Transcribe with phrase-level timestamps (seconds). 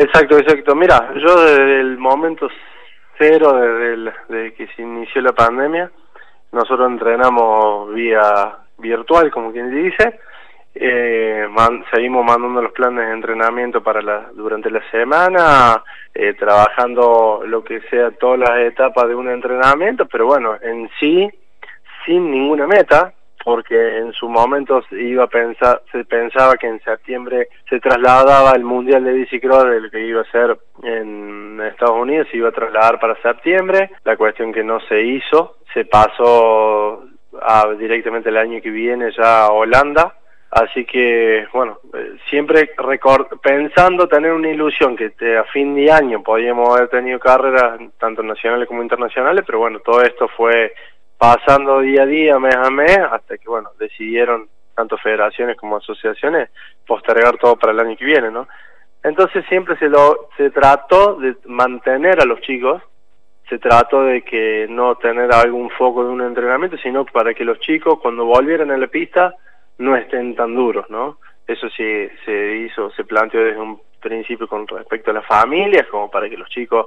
[0.00, 0.74] Exacto, exacto.
[0.74, 2.48] Mira, yo desde el momento
[3.18, 5.90] cero, desde, que se inició la pandemia,
[6.52, 10.18] nosotros entrenamos vía virtual, como quien dice,
[10.74, 11.46] eh,
[11.92, 15.84] seguimos mandando los planes de entrenamiento para la, durante la semana,
[16.14, 21.28] eh, trabajando lo que sea todas las etapas de un entrenamiento, pero bueno, en sí,
[22.06, 23.12] sin ninguna meta,
[23.44, 28.52] porque en su momento se iba a pensar, se pensaba que en septiembre se trasladaba
[28.52, 32.52] el Mundial de Bicicross, el que iba a ser en Estados Unidos, se iba a
[32.52, 37.04] trasladar para septiembre, la cuestión que no se hizo, se pasó
[37.78, 40.14] directamente el año que viene ya a Holanda,
[40.50, 42.70] así que bueno, eh, siempre
[43.40, 48.68] pensando tener una ilusión que a fin de año podíamos haber tenido carreras tanto nacionales
[48.68, 50.74] como internacionales, pero bueno, todo esto fue
[51.20, 56.48] pasando día a día, mes a mes, hasta que, bueno, decidieron tanto federaciones como asociaciones
[56.86, 58.48] postergar todo para el año que viene, ¿no?
[59.02, 62.80] Entonces siempre se lo se trató de mantener a los chicos,
[63.50, 67.60] se trató de que no tener algún foco de un entrenamiento, sino para que los
[67.60, 69.34] chicos cuando volvieran a la pista
[69.76, 71.18] no estén tan duros, ¿no?
[71.46, 76.10] Eso sí se hizo, se planteó desde un principio con respecto a las familias, como
[76.10, 76.86] para que los chicos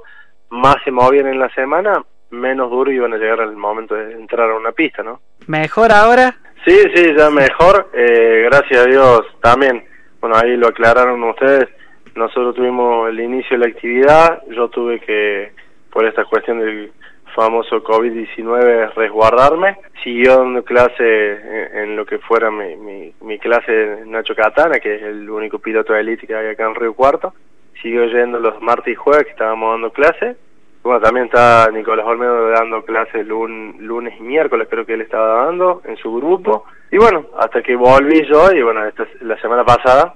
[0.50, 2.04] más se movieran en la semana,
[2.34, 5.20] menos duro y iban a llegar al momento de entrar a una pista, ¿no?
[5.46, 6.36] ¿Mejor ahora?
[6.66, 9.84] Sí, sí, ya mejor, eh, gracias a Dios también,
[10.20, 11.68] bueno, ahí lo aclararon ustedes,
[12.14, 15.52] nosotros tuvimos el inicio de la actividad, yo tuve que,
[15.90, 16.92] por esta cuestión del
[17.34, 24.34] famoso COVID-19, resguardarme, siguió dando clase en, lo que fuera mi, mi, mi clase Nacho
[24.34, 27.34] Catana, que es el único piloto de élite que hay acá en Río Cuarto,
[27.82, 30.36] siguió yendo los martes y jueves que estábamos dando clase,
[30.84, 35.80] bueno, también está Nicolás Olmedo dando clases lunes y miércoles, creo que él estaba dando
[35.84, 36.66] en su grupo.
[36.90, 40.14] Y bueno, hasta que volví yo, y bueno, esta, la semana pasada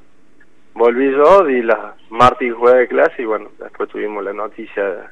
[0.74, 1.78] volví yo, di las
[2.10, 5.10] martes y jueves de clase, y bueno, después tuvimos la noticia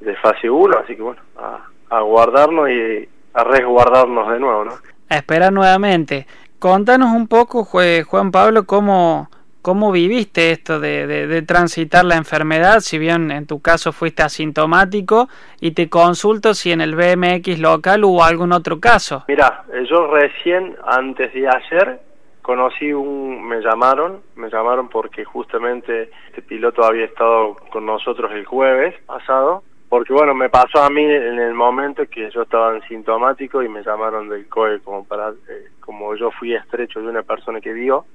[0.00, 4.72] de, fase 1, así que bueno, a, a guardarnos y a resguardarnos de nuevo, ¿no?
[5.08, 6.26] A esperar nuevamente.
[6.58, 9.30] Contanos un poco, Juan Pablo, cómo
[9.62, 12.80] ¿Cómo viviste esto de, transitar la enfermedad?
[12.80, 15.28] Si bien en tu caso fuiste asintomático,
[15.60, 19.24] y te consulto si en el BMX local hubo algún otro caso.
[19.28, 22.00] Mira, eh, yo recién, antes de ayer,
[22.42, 28.44] conocí un, me llamaron, me llamaron porque justamente este piloto había estado con nosotros el
[28.44, 33.62] jueves pasado, porque bueno, me pasó a mí en el momento que yo estaba asintomático
[33.62, 37.60] y me llamaron del COE como para, eh, como yo fui estrecho de una persona
[37.60, 38.06] que vio,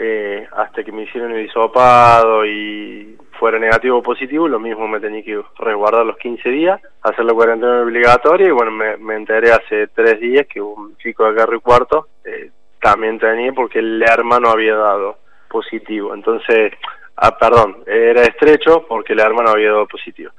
[0.00, 5.00] eh, hasta que me hicieron el hisopado y fuera negativo o positivo, lo mismo me
[5.00, 9.88] tenía que resguardar los 15 días, hacer la cuarentena obligatoria y bueno, me, enteré hace
[9.88, 12.50] tres días que un chico de acá Cuarto eh,
[12.80, 16.14] también tenía porque el hermano había dado positivo.
[16.14, 16.72] Entonces,
[17.16, 20.30] ah, perdón, era estrecho porque el hermano había dado positivo.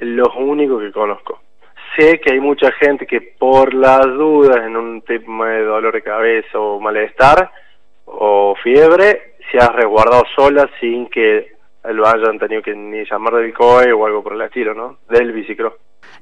[0.00, 1.40] Lo único que conozco.
[1.96, 6.02] Sé que hay mucha gente que por las dudas en un tema de dolor de
[6.02, 7.50] cabeza o malestar,
[8.18, 11.52] o fiebre se ha resguardado sola sin que
[11.84, 14.98] lo hayan tenido que ni llamar del COE o algo por el estilo, ¿no?
[15.08, 15.74] Del bicicross.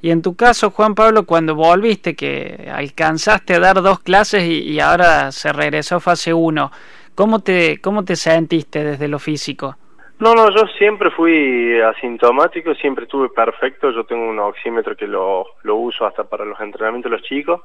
[0.03, 4.81] Y en tu caso, Juan Pablo, cuando volviste, que alcanzaste a dar dos clases y,
[4.81, 6.71] ahora se regresó a fase 1,
[7.15, 9.77] ¿cómo te, ¿cómo te sentiste desde lo físico?
[10.19, 15.47] No, no, yo siempre fui asintomático, siempre estuve perfecto, yo tengo un oxímetro que lo,
[15.63, 17.63] lo uso hasta para los entrenamientos de los chicos,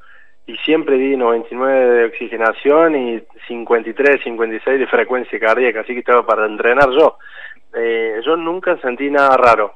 [0.47, 6.25] y siempre di 99 de oxigenación y 53, 56 de frecuencia cardíaca, así que estaba
[6.25, 7.17] para entrenar yo.
[7.73, 9.73] Eh, yo nunca sentí nada raro.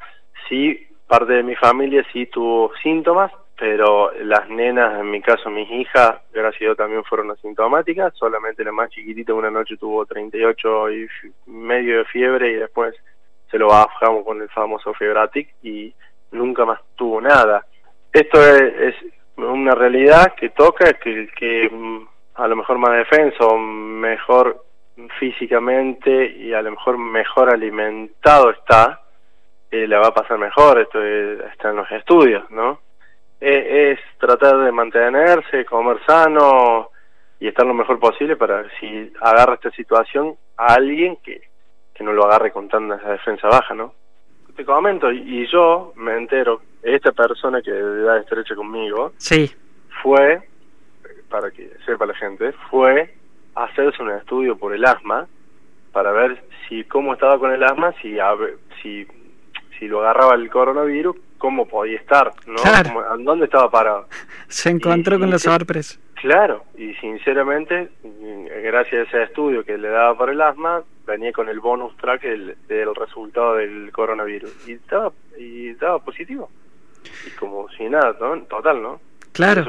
[0.47, 5.69] Sí, parte de mi familia sí tuvo síntomas, pero las nenas, en mi caso mis
[5.71, 10.91] hijas, gracias a Dios también fueron asintomáticas, solamente la más chiquitita una noche tuvo 38
[10.91, 11.07] y
[11.47, 12.95] medio de fiebre y después
[13.49, 15.93] se lo bajamos con el famoso Febratic y
[16.31, 17.65] nunca más tuvo nada.
[18.13, 18.95] Esto es
[19.43, 24.63] una realidad que toca que que mm, a lo mejor más defensa o mejor
[25.19, 29.01] físicamente y a lo mejor mejor alimentado está,
[29.71, 32.79] eh, le va a pasar mejor, esto está en los estudios, ¿no?
[33.39, 36.89] E, es tratar de mantenerse, comer sano
[37.39, 41.41] y estar lo mejor posible para si agarra esta situación a alguien que,
[41.93, 43.93] que no lo agarre con tanta defensa baja, ¿no?
[44.59, 49.51] te comento, y yo me entero, esta persona que de edad estrecha conmigo, sí.
[50.01, 50.41] fue,
[51.29, 53.13] para que sepa la gente, fue
[53.55, 55.27] a hacerse un estudio por el asma,
[55.91, 58.17] para ver si cómo estaba con el asma, si,
[58.81, 59.07] si,
[59.77, 62.55] si lo agarraba el coronavirus, cómo podía estar, ¿no?
[62.57, 63.17] Claro.
[63.19, 64.07] ¿Dónde estaba parado?
[64.47, 65.99] Se encontró con la sorpresa.
[66.15, 67.89] Claro, y sinceramente,
[68.63, 72.21] gracias a ese estudio que le daba por el asma, venía con el bonus track
[72.23, 76.49] del, resultado del coronavirus y estaba y estaba positivo
[77.27, 78.13] y como si nada
[78.47, 78.99] total no
[79.31, 79.65] claro.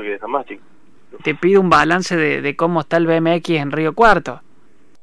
[1.22, 4.40] Te pido un balance de, de cómo está el BMX en Río Cuarto.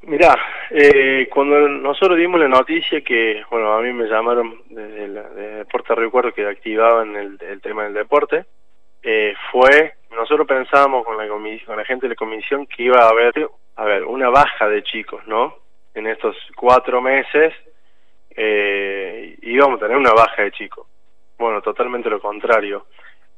[0.02, 0.34] Mirá,
[0.70, 5.48] eh, cuando nosotros dimos la noticia que, bueno, a mí me llamaron desde el de
[5.58, 8.46] Deporte Río Cuarto que activaban el, el tema del deporte,
[9.02, 13.08] eh, fue, nosotros pensábamos con la, con la gente de la comisión que iba a
[13.08, 15.56] haber, a ver, una baja de chicos, ¿no?
[15.94, 17.52] En estos cuatro meses
[18.30, 20.86] eh, íbamos a tener una baja de chicos.
[21.38, 22.86] Bueno, totalmente lo contrario.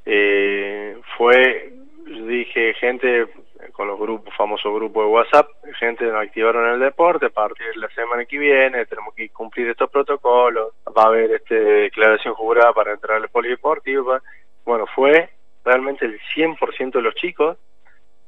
[0.06, 1.72] Eh, fue,
[2.06, 3.28] dije, gente
[3.72, 5.48] con los grupos, famosos grupos de WhatsApp,
[5.78, 9.68] gente nos activaron el deporte, a partir de la semana que viene tenemos que cumplir
[9.68, 14.18] estos protocolos, va a haber este declaración jurada para entrar al polideportivo.
[14.64, 15.28] Bueno, fue
[15.64, 17.58] realmente el 100% de los chicos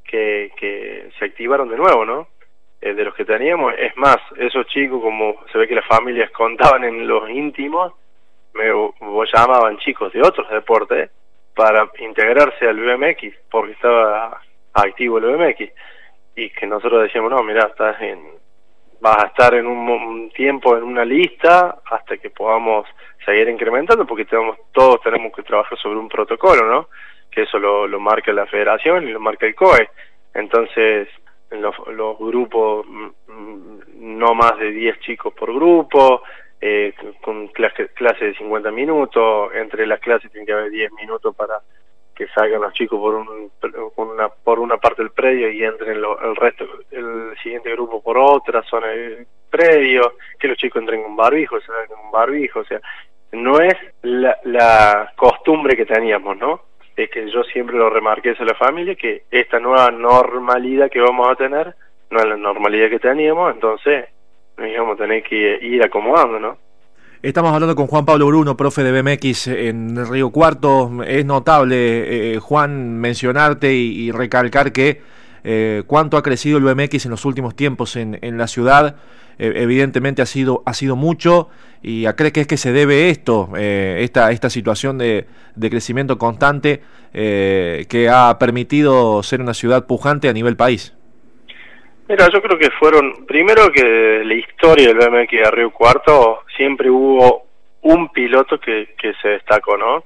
[0.05, 2.29] que, que se activaron de nuevo, ¿no?
[2.81, 6.31] Eh, de los que teníamos, es más, esos chicos, como se ve que las familias
[6.37, 7.95] contaban en los íntimos,
[8.55, 11.11] me llamaban chicos de otros deportes
[11.55, 14.41] para integrarse al BMX, porque estaba
[14.73, 15.71] activo el BMX
[16.35, 18.21] y que nosotros decíamos no mira estás en
[19.01, 22.87] vas a estar en un, tiempo en una lista hasta que podamos
[23.23, 26.89] seguir incrementando porque tenemos todos tenemos que trabajar sobre un protocolo no
[27.33, 29.89] que eso lo, lo marca la federación y lo marca el COE.
[30.35, 31.09] Entonces
[31.51, 33.81] los, los grupos mm, mm,
[34.19, 36.23] no más de 10 chicos por grupo
[36.65, 41.35] eh, con clase, clase de 50 minutos entre las clases tiene que haber 10 minutos
[41.35, 41.59] para
[42.15, 43.51] que salgan los chicos por un,
[43.97, 48.63] una, por una parte del predio y entren el resto, el siguiente grupo por otra
[48.63, 52.81] zona del predio, que los chicos entren con barbijo, salgan con barbijo, o sea,
[53.33, 56.61] no es la, la costumbre que teníamos, ¿no?
[56.95, 61.29] Es que yo siempre lo remarqué a la familia, que esta nueva normalidad que vamos
[61.29, 61.75] a tener
[62.11, 64.05] no es la normalidad que teníamos, entonces
[64.63, 66.57] nos a tener que ir acomodando, ¿no?
[67.23, 71.05] Estamos hablando con Juan Pablo Bruno, profe de BMX en Río Cuarto.
[71.07, 75.01] Es notable, eh, Juan, mencionarte y, recalcar que
[75.45, 78.97] eh, cuánto ha crecido el BMX en los últimos tiempos en, la ciudad.
[79.39, 81.49] Eh, evidentemente ha sido, ha sido mucho
[81.81, 86.19] y a creer que es que se debe esto, esta, esta situación de, de crecimiento
[86.19, 86.83] constante
[87.13, 90.93] que ha permitido ser una ciudad pujante a nivel país.
[92.09, 96.91] Mira, yo creo que fueron, primero que la historia del BMX de Río Cuarto siempre
[96.91, 97.47] hubo
[97.83, 100.05] un piloto que, que se destacó, ¿no?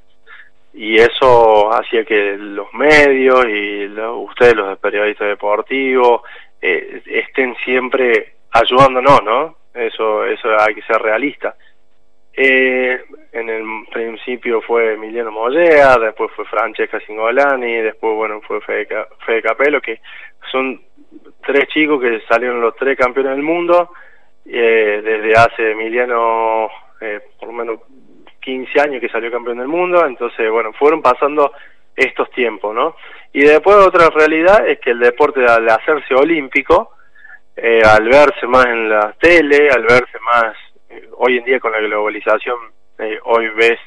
[0.75, 6.21] Y eso hacía que los medios y ustedes, los periodistas deportivos,
[6.61, 9.57] eh, estén siempre ayudándonos, ¿no?
[9.73, 11.57] Eso, eso hay que ser realista.
[12.35, 13.01] Eh,
[13.33, 18.87] en el principio fue Emiliano Mollea, después fue Francesca Singolani, después, bueno, fue Fede,
[19.25, 20.01] Fede Capello, que
[20.51, 20.83] son
[21.45, 23.91] tres chicos que salieron los tres campeones del mundo,
[24.45, 26.69] eh, desde hace Emiliano
[27.01, 27.81] eh, por lo menos
[28.41, 31.53] 15 años que salió campeón del mundo, entonces bueno, fueron pasando
[31.97, 32.95] estos tiempos, ¿no?
[33.33, 36.93] Y después otra realidad es que el deporte al hacerse olímpico,
[37.57, 40.55] eh, al verse más en la tele, al verse más,
[40.91, 42.57] eh, hoy en día con la globalización,
[42.99, 43.79] eh, hoy ves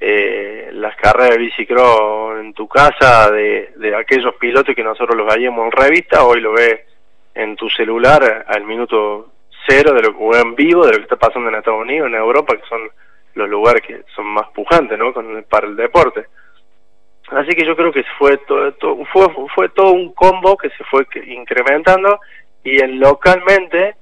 [0.00, 5.26] eh, las carreras de bicicross en tu casa de, de aquellos pilotos que nosotros los
[5.26, 6.80] veíamos en revista, hoy lo ves
[7.34, 9.32] en tu celular al minuto
[9.66, 12.14] cero de lo o en vivo de lo que está pasando en Estados Unidos, en
[12.14, 12.80] Europa, que son
[13.34, 15.12] los lugares que son más pujantes, ¿no?
[15.12, 16.26] Con, para el deporte.
[17.30, 18.72] Así que yo creo que fue todo,
[19.12, 22.20] fue, fue todo un combo que se fue incrementando
[22.64, 23.96] y en localmente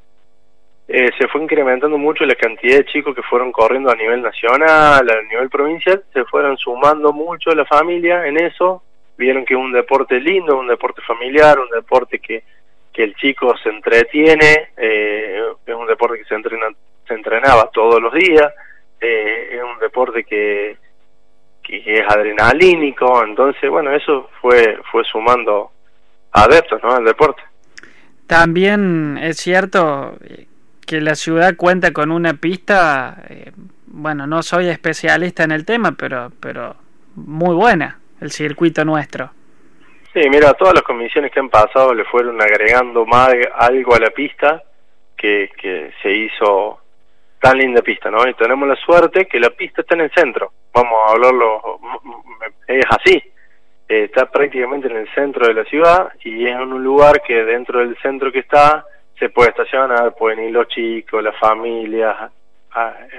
[0.88, 5.08] eh, se fue incrementando mucho la cantidad de chicos que fueron corriendo a nivel nacional,
[5.10, 8.82] a nivel provincial, se fueron sumando mucho la familia en eso,
[9.18, 12.44] vieron que es un deporte lindo, un deporte familiar, un deporte que,
[12.92, 16.66] que el chico se entretiene, eh, es un deporte que se, entrena,
[17.06, 18.52] se entrenaba todos los días,
[19.00, 20.76] eh, es un deporte que,
[21.64, 25.72] que es adrenalínico, entonces bueno, eso fue, fue sumando
[26.30, 26.92] adeptos ¿no?
[26.92, 27.42] al deporte.
[28.28, 30.16] También es cierto
[30.86, 33.52] que la ciudad cuenta con una pista, eh,
[33.86, 36.76] bueno, no soy especialista en el tema, pero, pero
[37.16, 39.30] muy buena, el circuito nuestro.
[40.14, 44.10] Sí, mira, todas las comisiones que han pasado le fueron agregando más algo a la
[44.10, 44.62] pista
[45.16, 46.80] que, que se hizo
[47.40, 48.26] tan linda pista, ¿no?
[48.26, 51.80] Y tenemos la suerte que la pista está en el centro, vamos a hablarlo,
[52.66, 53.22] es así,
[53.88, 57.80] está prácticamente en el centro de la ciudad y es en un lugar que dentro
[57.80, 58.84] del centro que está
[59.18, 62.30] se puede estacionar, pueden ir los chicos, las familias,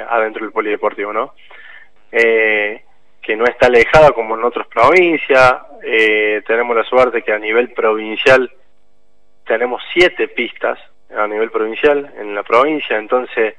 [0.09, 1.33] adentro del polideportivo, ¿no?
[2.11, 2.83] Eh,
[3.21, 7.73] que no está alejada como en otras provincias, eh, tenemos la suerte que a nivel
[7.73, 8.49] provincial
[9.45, 10.79] tenemos siete pistas
[11.15, 13.55] a nivel provincial, en la provincia, entonces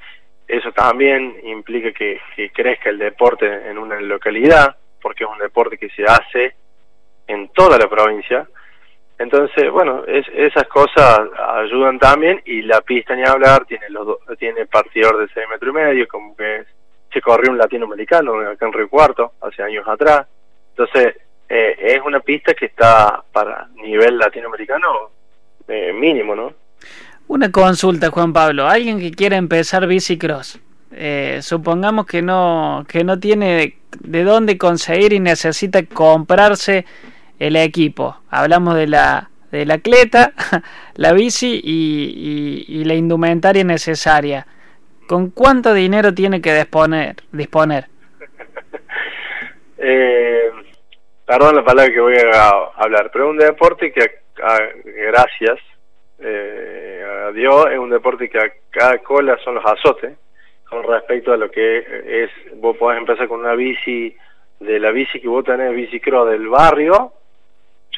[0.47, 2.19] eso también implica que,
[2.53, 6.55] crezca el deporte en una localidad, porque es un deporte que se hace
[7.27, 8.47] en toda la provincia.
[9.19, 15.19] Entonces, bueno, esas cosas ayudan también y la pista ni hablar tiene los tiene partidor
[15.19, 16.63] de 6 metros y medio, como que
[17.11, 20.25] se corrió un latinoamericano acá en Río Cuarto hace años atrás.
[20.69, 21.17] Entonces,
[21.49, 25.11] eh, es una pista que está para nivel latinoamericano
[25.67, 26.53] eh, mínimo, ¿no?
[27.27, 28.67] Una consulta, Juan Pablo.
[28.67, 30.59] Alguien que quiera empezar bicicross,
[30.93, 36.85] eh, supongamos que no, que no tiene de dónde conseguir y necesita comprarse
[37.39, 38.17] el equipo.
[38.29, 40.33] Hablamos de la, de la cleta,
[40.95, 44.45] la bici y, y, la indumentaria necesaria.
[45.07, 47.15] ¿Con cuánto dinero tiene que disponer?
[47.31, 47.85] disponer?
[49.77, 50.51] eh,
[51.25, 54.19] perdón la palabra que voy a hablar, pero un deporte que,
[55.07, 55.59] gracias
[56.19, 60.17] eh, a Dios, es un deporte que a cada cola son los azotes
[60.69, 64.15] con respecto a lo que es, vos podés empezar con una bici,
[64.59, 67.13] de la bici que vos tenés, bicicross del barrio,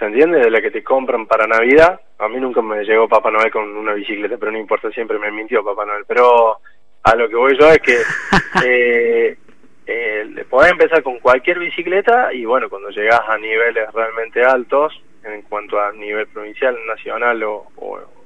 [0.01, 0.39] ¿se entiende?
[0.39, 2.01] De la que te compran para Navidad.
[2.17, 5.31] A mí nunca me llegó Papá Noel con una bicicleta, pero no importa, siempre me
[5.31, 6.05] mintió Papá Noel.
[6.07, 6.57] Pero
[7.03, 7.97] a lo que voy yo es que
[8.65, 9.37] eh,
[9.85, 15.43] eh, podés empezar con cualquier bicicleta y bueno, cuando llegás a niveles realmente altos, en
[15.43, 17.67] cuanto a nivel provincial, nacional o,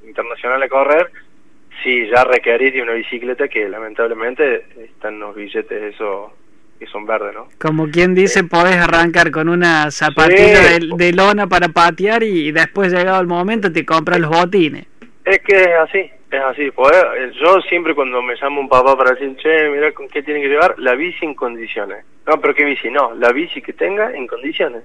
[0.07, 1.11] internacional a correr,
[1.83, 6.31] sí, ya requerís de una bicicleta que lamentablemente están los billetes esos
[6.77, 7.47] que son verdes, ¿no?
[7.59, 13.21] Como quien dice, podés arrancar con una zapatilla de, lona para patear y después llegado
[13.21, 14.85] el momento te compras los botines.
[15.23, 16.63] Es que es así, es así.
[16.63, 20.41] Eh, yo siempre cuando me llamo un papá para decir, che, mira con qué tiene
[20.41, 22.05] que llevar, la bici en condiciones.
[22.27, 24.83] No, pero qué bici, no, la bici que tenga en condiciones.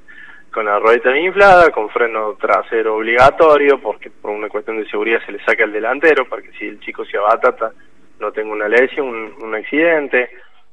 [0.52, 5.32] Con la ruedita inflada, con freno trasero obligatorio, porque por una cuestión de seguridad se
[5.32, 7.72] le saca el delantero, para que si el chico se abatata
[8.18, 10.30] no tenga una lesión, un, un accidente.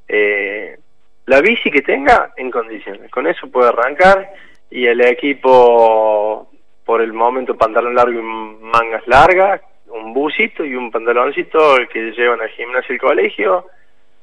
[0.08, 0.78] Eh,
[1.27, 3.12] la bici que tenga en condiciones.
[3.12, 4.34] Con eso puede arrancar
[4.72, 6.50] y el equipo,
[6.86, 12.41] por el momento, pantalón largo y mangas largas, un busito y un pantaloncito que llevan
[12.41, 13.65] al gimnasio y el colegio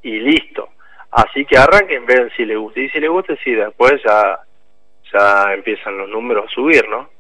[0.03, 0.71] y listo.
[1.11, 2.81] Así que arranquen, vean si les gusta.
[2.81, 4.41] Y si les gusta, sí, después ya,
[5.13, 7.11] ya empiezan los números a subir, ¿no?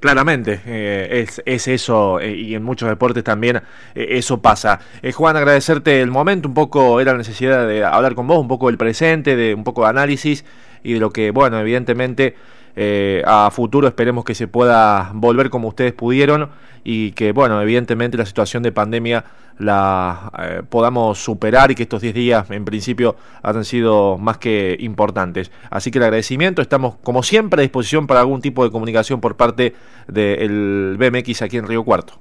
[0.00, 3.56] Claramente, eh, es, es, eso, eh, y en muchos deportes también
[3.94, 4.80] eh, eso pasa.
[5.14, 8.68] Juan, agradecerte el momento, un poco era la necesidad de hablar con vos, un poco
[8.68, 10.46] del presente, de un poco de análisis
[10.82, 12.34] y de lo que, bueno, evidentemente
[12.76, 16.50] eh, a futuro esperemos que se pueda volver como ustedes pudieron
[16.84, 19.24] y que, bueno, evidentemente la situación de pandemia
[19.58, 24.76] la eh, podamos superar y que estos 10 días en principio han sido más que
[24.80, 25.52] importantes.
[25.70, 29.36] Así que el agradecimiento, estamos como siempre a disposición para algún tipo de comunicación por
[29.36, 29.74] parte
[30.08, 32.14] del BMX aquí en Río Cuarto.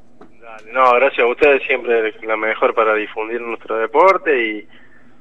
[0.74, 4.68] no, gracias a ustedes, siempre la mejor para difundir nuestro deporte y,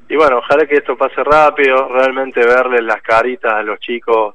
[0.09, 4.35] y bueno, ojalá que esto pase rápido, realmente verles las caritas a los chicos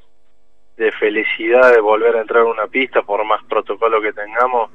[0.77, 4.71] de felicidad de volver a entrar a una pista por más protocolo que tengamos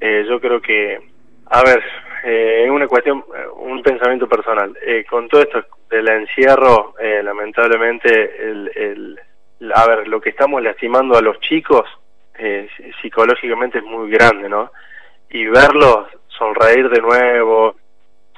[0.00, 1.00] eh, yo creo que
[1.46, 1.82] a ver
[2.24, 3.24] eh, es una cuestión
[3.56, 4.76] un pensamiento personal.
[4.82, 10.62] Eh, con todo esto del encierro eh, lamentablemente el, el, a ver lo que estamos
[10.62, 11.86] lastimando a los chicos
[12.38, 12.68] eh,
[13.02, 14.70] psicológicamente es muy grande no
[15.30, 17.74] y verlos sonreír de nuevo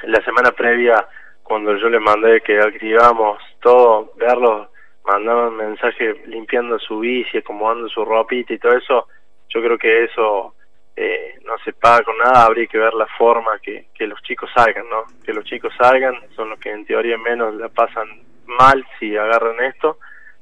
[0.02, 1.06] la semana previa
[1.42, 4.68] cuando yo les mandé que activamos todo verlos
[5.04, 9.08] mandaban mensaje limpiando su bici, acomodando su ropita y todo eso,
[9.48, 10.54] yo creo que eso
[10.96, 14.50] eh, no se paga con nada, habría que ver la forma que, que los chicos
[14.54, 15.04] salgan, ¿no?
[15.24, 18.08] Que los chicos salgan, son los que en teoría menos la pasan
[18.46, 19.98] mal si agarran esto,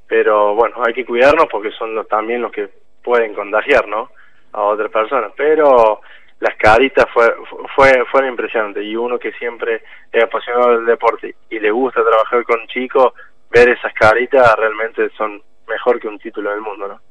[0.07, 2.69] pero bueno, hay que cuidarnos porque son los, también los que
[3.03, 4.11] pueden contagiar, ¿no?
[4.53, 6.01] A otras personas, pero
[6.41, 7.33] las caritas fue,
[7.77, 12.45] fue, fueron impresionantes y uno que siempre es apasionado del deporte y le gusta trabajar
[12.45, 13.13] con chicos,
[13.51, 17.10] ver esas caritas realmente son mejor que un título del mundo, ¿no?